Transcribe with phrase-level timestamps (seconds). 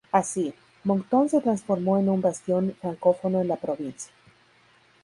[0.11, 4.11] Así, Moncton se transformó en un bastión francófono en la provincia.